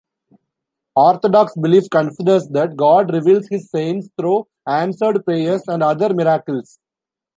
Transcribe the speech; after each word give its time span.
Orthodox 0.95 1.53
belief 1.55 1.83
considers 1.91 2.47
that 2.47 2.75
God 2.75 3.13
reveals 3.13 3.47
his 3.49 3.69
saints 3.69 4.09
through 4.17 4.47
answered 4.67 5.23
prayers 5.25 5.61
and 5.67 5.83
other 5.83 6.11
miracles. 6.11 6.79